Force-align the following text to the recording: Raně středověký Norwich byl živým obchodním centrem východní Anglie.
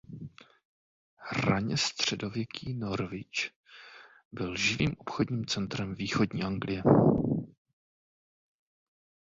Raně 1.43 1.77
středověký 1.77 2.73
Norwich 2.73 3.51
byl 4.31 4.55
živým 4.57 4.95
obchodním 4.97 5.45
centrem 5.45 5.95
východní 5.95 6.43
Anglie. 6.43 6.83